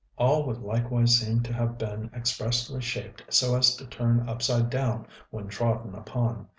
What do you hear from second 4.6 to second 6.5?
down when trodden upon.